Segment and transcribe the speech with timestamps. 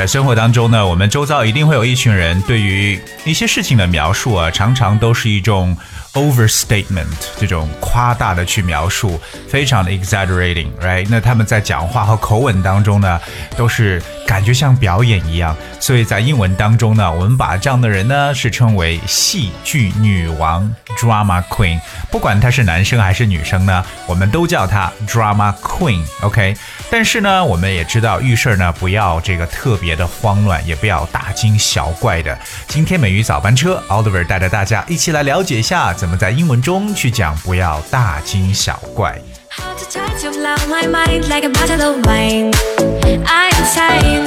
[0.00, 5.76] 在生活当中呢，我们周遭一定会有一群人，对于一些事情的描述啊，常常都是一种
[6.14, 7.06] overstatement
[7.38, 11.06] 这种夸大的去描述，非常的 exaggerating，right？
[11.08, 13.20] 那他们在讲话和口吻当中呢，
[13.56, 20.68] 都是感觉像表演一样，所以在英文当中呢，我们把这样的人呢是称为戏剧女王
[20.98, 21.78] drama queen。
[22.10, 26.56] 不管他是男生还是女生呢，我们都叫他 drama queen，OK？
[26.90, 32.36] 但是呢，我们也知道遇事儿呢不要这个特别的慌乱，也不要大惊小怪的。
[32.66, 35.94] 今天美语早班车，Oliver 带着大家一起来了解一下。
[36.00, 39.20] 怎么在英文中去讲不要大惊小怪？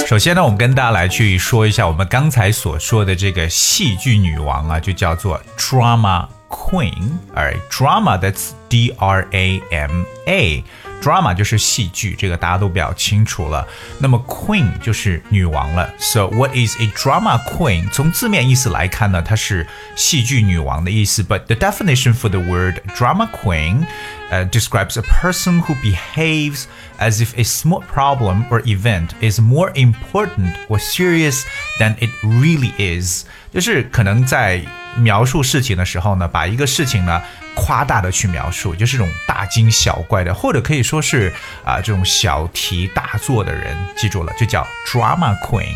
[0.05, 10.63] 首先呢，我们跟大家来去说一下我们刚才所说的这个戏剧女王啊，就叫做 drama queen，而 drama that's D R A M A。
[11.02, 13.66] drama 就是戏剧，这个大家都比较清楚了。
[14.00, 15.92] 那么 queen 就是女王了。
[15.98, 17.90] So what is a drama queen？
[17.90, 21.22] 从字面意思来看呢，它是戏剧女王的意思。
[21.22, 23.86] But the definition for the word drama queen
[24.30, 26.64] uh, describes a person who behaves
[26.98, 31.42] as if a small problem or event is more important or serious
[31.78, 33.24] than it really is。
[33.52, 34.62] 就是可能在
[34.97, 37.21] 描述事情的时候呢，把一个事情呢
[37.55, 45.75] 夸大的去描述，就是这种大惊小怪的，或者可以说是啊这种小题大做的人，记住了，就叫 drama queen。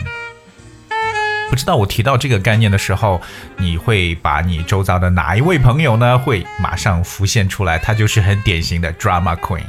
[1.49, 3.21] 不知道我提到这个概念的时候，
[3.55, 7.79] 你会把你周遭的哪一位朋友呢，会马上浮现出来？
[7.79, 9.63] 他就是很典型的 drama queen。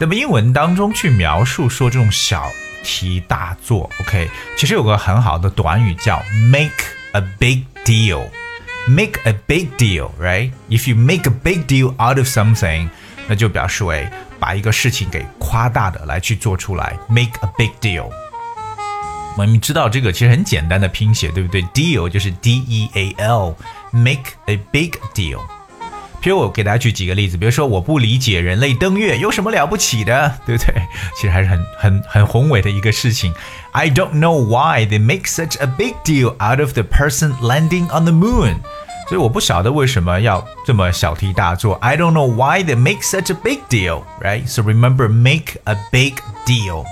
[0.00, 2.50] 那么英文当中去描述说这种小
[2.82, 10.51] 题大做，OK，其实有个很好的短语叫 make a big deal。make a big deal, right?
[10.69, 12.89] If you make a big deal out of something，
[13.27, 14.07] 那就表示为
[14.39, 18.09] 把一个事情给夸大的来去做出来，make a big deal。
[19.37, 21.63] 我们知道这个其实很简单的拼写，对不对？
[21.73, 25.39] deal 就是 D E A L，make a big deal。
[26.21, 30.73] 比如我给大家举几个例子，比如说我不理解人类登月有什么了不起的，对不对？
[31.15, 33.31] 其实还是很很很宏伟的一个事情。
[33.71, 38.05] I don't know why they make such a big deal out of the person landing on
[38.05, 38.55] the moon。
[39.07, 41.75] 所以我不晓得为什么要这么小题大做。
[41.75, 44.47] I don't know why they make such a big deal, right?
[44.47, 46.15] So remember, make a big
[46.47, 46.85] deal.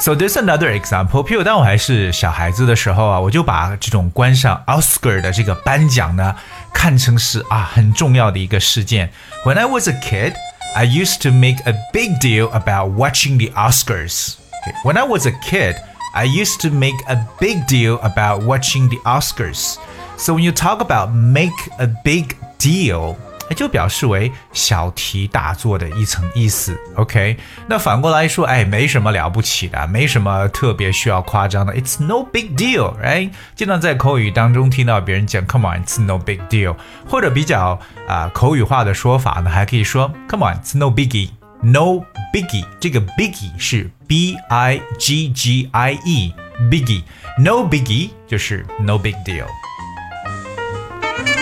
[0.00, 1.22] So there's another example.
[1.22, 6.34] 譬如当我还是小孩子的时候啊，我就把这种观赏 Oscar 的这个颁奖呢，
[6.72, 9.12] 看成是啊很重要的一个事件。
[9.44, 10.32] When I was a kid,
[10.74, 14.36] I used to make a big deal about watching the Oscars.
[14.62, 14.74] Okay.
[14.84, 15.76] When I was a kid,
[16.14, 19.76] I used to make a big deal about watching the Oscars.
[20.16, 23.18] So when you talk about make a big deal.
[23.49, 26.77] 哎，就表示为小题大做的一层意思。
[26.95, 31.73] OK，那反过来说，哎，没什么了不起的，没什么特别需要夸张的。
[31.75, 33.31] It's no big deal，right？
[33.55, 36.75] 经常在口语当中听到别人讲 “Come on，it's no big deal”，
[37.07, 42.65] 或者比较啊、口语化的说法呢，还可以说 “Come on，it's no biggie”，no biggie。
[42.79, 49.45] 这个 biggie 是 B I G G I E，biggie，no biggie 就是 no big deal。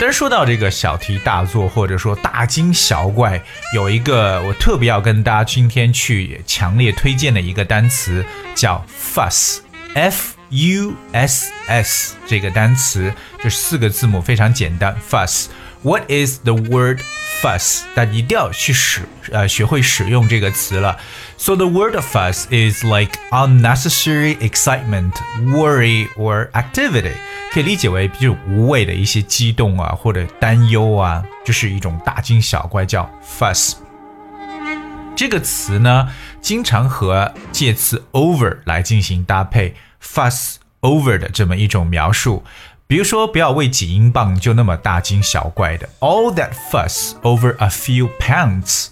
[0.04, 3.42] 但是说到这个小题大做，或者说大惊小怪，
[3.74, 15.46] 有一个我特别要跟大家今天去强烈推荐的一个单词叫 fuss，f u s s 这个单词就是四个字母，非常简单，fuss。
[15.84, 17.00] What is the word
[17.42, 17.84] fuss？
[17.96, 20.98] 大家一定要去使呃学会使用这个词了。
[21.38, 25.14] So the word fuss is like unnecessary excitement,
[25.46, 27.14] worry or activity，
[27.54, 33.76] 可以理解为就是无谓的一些激动啊或者担忧啊，就是一种大惊小怪，叫 fuss。
[35.16, 36.10] 这个词呢，
[36.42, 42.44] 经常和介词 over 来进行搭配，fuss over 的这么一种描述。
[42.88, 45.88] 比如说，不要为几英镑就那么大惊小怪的。
[46.00, 48.88] All that fuss over a few pounds.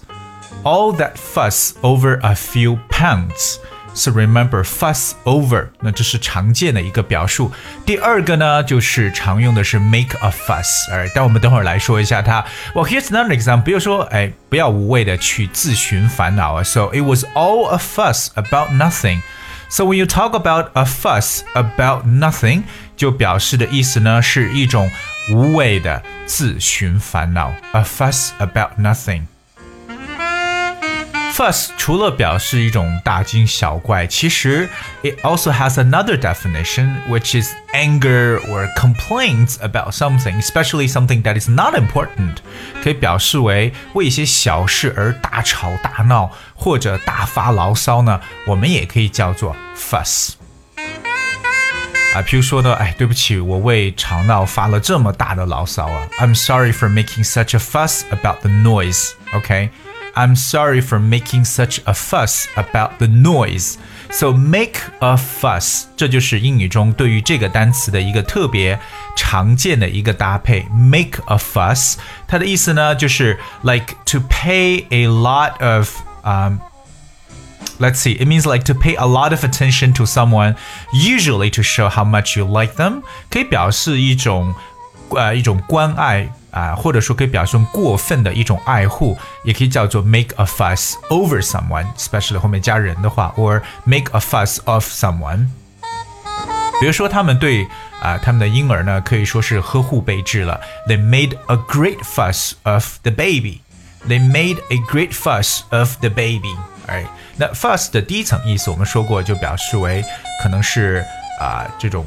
[0.62, 3.56] All that fuss over a few pounds.
[3.93, 7.51] So remember fuss over，那这是常见的一个表述。
[7.83, 12.45] 第二个呢，就是常用的是 make a fuss，哎，但我们等会儿来说一下它。
[12.75, 16.63] Well, here's another example，比如说，哎，不要无谓的去自寻烦恼啊。
[16.63, 22.63] So it was all a fuss about nothing。So when you talk about a fuss about nothing，
[22.95, 24.91] 就表示的意思呢是一种
[25.31, 27.51] 无谓的自寻烦恼。
[27.71, 29.23] A fuss about nothing。
[31.41, 34.67] Fuss 除了表示一种大惊小怪，其实
[35.03, 41.39] it also has another definition, which is anger or complaints about something, especially something that
[41.39, 42.37] is not important，
[42.83, 50.31] 可以表示为为一些小事而大吵大闹或者大发牢骚呢，我们也可以叫做 fuss。
[52.15, 59.11] 啊，譬如说呢，哎，对不起，我为吵闹发了这么大的牢骚啊，I'm sorry for making such a fuss about the noise.
[59.33, 59.69] OK。
[60.15, 63.77] I'm sorry for making such a fuss about the noise.
[64.09, 68.79] So make a fuss，这就是英语中对于这个单词的一个特别
[69.15, 70.65] 常见的一个搭配。
[70.71, 71.95] Make a fuss，
[72.27, 75.89] 它的意思呢就是 like to pay a lot of
[76.23, 76.59] um.
[77.79, 80.55] Let's see, it means like to pay a lot of attention to someone,
[80.91, 84.55] usually to show how much you like them，可以表示一种
[85.16, 95.48] 呃一种关爱啊，或者说可以表示过分的一种爱护，也可以叫做 make a fuss over someone，especially 后面加人的话，or make a fuss of someone。
[96.80, 97.66] 比如说，他们对
[98.02, 100.60] 啊他们的婴儿呢，可以说是呵护备至了。
[100.88, 103.60] They made a great fuss of the baby.
[104.08, 106.56] They made a great fuss of the baby.
[106.86, 107.06] 哎，
[107.36, 110.04] 那 fuss 的第一层意思我们说过，就表示为
[110.42, 111.04] 可能是
[111.40, 112.04] 啊这种。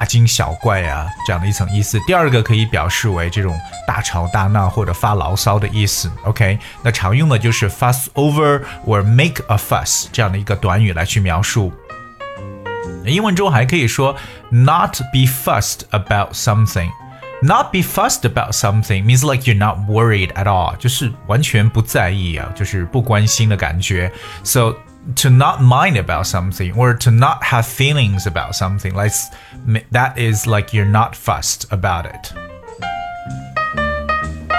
[0.00, 1.98] 大惊小怪啊，这样的一层意思。
[2.06, 6.10] 第二个可以表示为这种大吵大闹或者发牢骚的意思。
[6.24, 11.72] OK，那常用的就是 fuss over or make a fuss 这样的一个短语来去描述。
[13.04, 14.16] 英文中还可以说
[14.50, 20.46] not be fussed about something。Not be fussed about something means like you're not worried at
[20.46, 24.10] all，就是完全不在意啊，就是不关心的感觉。
[24.42, 24.74] So
[25.14, 29.12] to not mind about something or to not have feelings about something like
[29.92, 32.32] that is like you're not fussed about it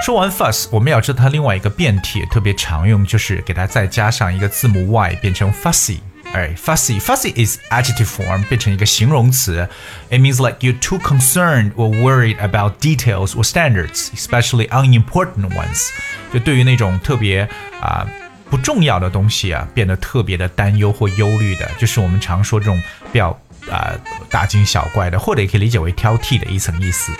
[0.03, 5.97] 说完 fuss，我们要知道它另外一个变体特别常用，就是给它再加上一个字母 y，变成 fussy。
[6.31, 9.67] 哎，fussy fussy is adjective form，变成一个形容词。
[10.09, 15.89] It means like you're too concerned or worried about details or standards, especially unimportant ones。
[16.31, 17.41] 就对于那种特别
[17.81, 18.07] 啊。
[18.07, 18.20] 呃
[18.52, 22.78] 不重要的东西啊，变得特别的担忧或忧虑的，就是我们常说这种
[23.10, 23.30] 比较
[23.70, 23.94] 啊
[24.28, 27.12] 大惊小怪的，或者也可以理解为挑剔的一层意思。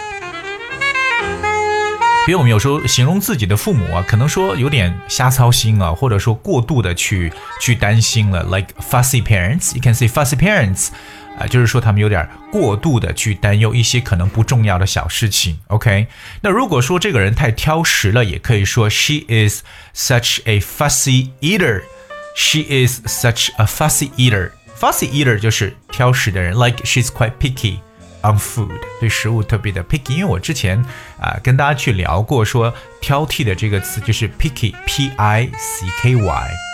[2.27, 7.33] 比如我们有时候形容自己的父母啊，可能说有点瞎操心啊，或者说过度的去
[7.63, 10.89] 去担心了，like fussy parents，you can say fussy parents。
[11.39, 15.59] 啊，就是说他们有点过度的去担忧一些可能不重要的小事情。
[15.69, 16.07] OK，
[16.43, 19.63] 那如果说这个人太挑食了，也可以说 She is
[19.95, 21.83] such a fussy eater.
[22.35, 24.53] She is such a fussy eater.
[24.79, 27.77] Fussy eater 就是挑食的人，like she's quite picky
[28.23, 28.71] on food，
[29.01, 30.13] 对食物特别的 picky。
[30.15, 30.85] 因为我之前
[31.21, 36.72] 啊跟大家去聊过，说挑剔的这个词就是 picky，p i c k y。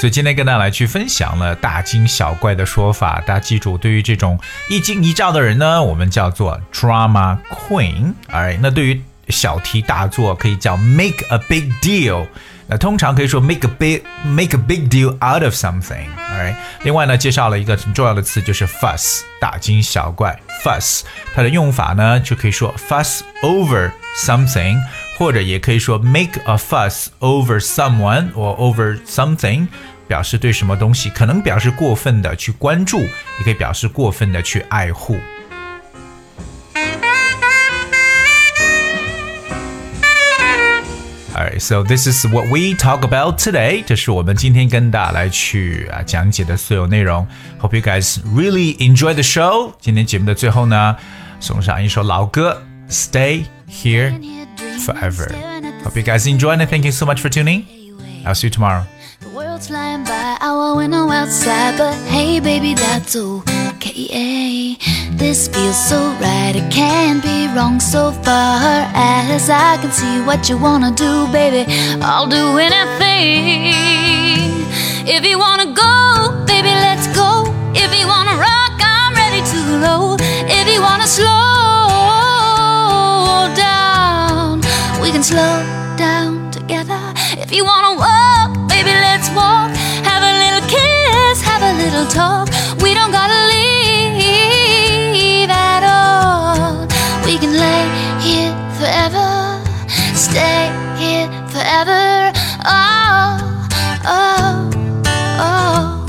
[0.00, 8.14] 所以今天跟大家来去分享了大惊小怪的说法，大家记住，对于这种一惊一乍的人呢，我们叫做 drama queen。
[8.28, 12.26] 哎，那对于小题大做，可以叫 make a big deal。
[12.66, 16.06] 那通常可以说 make a big make a big deal out of something。
[16.16, 20.34] 哎，另外呢，介绍了一个很重要的词，就是 fuss，大惊小怪。
[20.64, 21.02] fuss
[21.34, 24.80] 它的用法呢，就可以说 fuss over something。
[25.18, 29.68] 或者也可以说 make a fuss over someone or over something，
[30.09, 35.17] 表示对什么东西可能表示过分的去关注，也可以表示过分的去爱护。
[41.33, 43.83] Alright, so this is what we talk about today.
[43.85, 47.27] 这是我们今天跟大家来去啊讲解的所有内容。
[47.59, 49.73] Hope you guys really enjoy the show.
[49.81, 50.95] 今天节目的最后呢，
[51.41, 55.27] 送上一首老歌，Stay Here。forever.
[55.83, 57.63] Hope you guys enjoyed and thank you so much for tuning.
[58.23, 58.83] I'll see you tomorrow.
[59.60, 64.78] World's flying by our window outside, but hey, baby, that's okay.
[65.12, 70.48] This feels so right, it can't be wrong so far as I can see what
[70.48, 71.70] you wanna do, baby.
[72.00, 73.74] I'll do anything.
[75.06, 77.44] If you wanna go, baby, let's go.
[77.74, 80.16] If you wanna rock, I'm ready to roll.
[80.48, 81.28] If you wanna slow,
[83.54, 84.62] down,
[85.02, 85.62] we can slow
[85.98, 87.00] down together
[87.36, 88.96] if you wanna walk, baby.
[89.00, 89.70] let's walk.
[90.04, 92.48] Have a little kiss, have a little talk.
[92.82, 96.86] We don't gotta leave at all.
[97.26, 97.84] We can lay
[98.20, 99.60] here forever,
[100.14, 102.32] stay here forever.
[102.64, 103.68] Oh,
[104.04, 104.70] oh,
[105.48, 106.06] oh,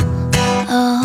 [0.70, 1.04] oh.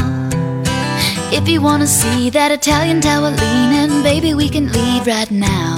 [1.33, 5.77] If you wanna see that Italian tower leaning, baby, we can leave right now.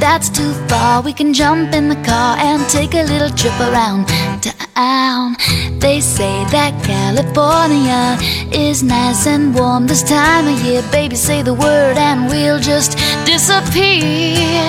[0.00, 4.06] That's too far, we can jump in the car and take a little trip around
[4.40, 5.36] town.
[5.78, 8.16] They say that California
[8.52, 10.82] is nice and warm this time of year.
[10.90, 14.68] Baby, say the word and we'll just disappear.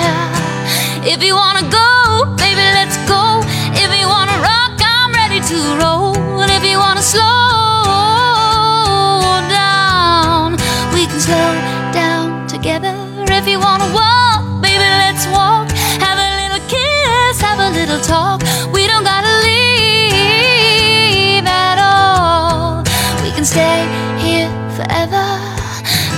[1.02, 3.40] If you wanna go, baby, let's go.
[3.82, 6.14] If you wanna rock, I'm ready to roll.
[6.42, 7.22] If you wanna slow
[9.48, 10.56] down,
[10.94, 11.52] we can slow
[11.92, 12.94] down together.
[13.30, 15.70] If you wanna walk, baby, let's walk.
[16.04, 18.42] Have a little kiss, have a little talk.
[23.70, 23.86] Stay
[24.18, 25.26] here forever,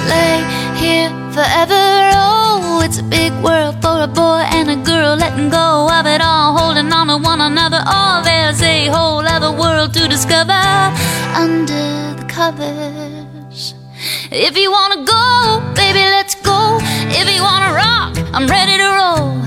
[0.08, 0.40] lay
[0.80, 1.82] here forever.
[2.16, 6.22] Oh, it's a big world for a boy and a girl, letting go of it
[6.22, 7.82] all, holding on to one another.
[7.86, 10.62] Oh, there's a whole other world to discover
[11.36, 13.74] under the covers.
[14.30, 16.78] If you wanna go, baby, let's go.
[17.20, 19.44] If you wanna rock, I'm ready to roll.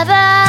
[0.00, 0.39] Never.